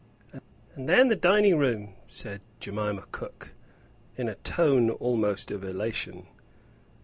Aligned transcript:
"And 0.73 0.89
then 0.89 1.09
the 1.09 1.15
dining 1.15 1.59
room," 1.59 1.93
said 2.07 2.41
Jemima 2.59 3.03
cook, 3.11 3.53
in 4.17 4.27
a 4.29 4.33
tone 4.33 4.89
almost 4.89 5.51
of 5.51 5.63
elation. 5.63 6.25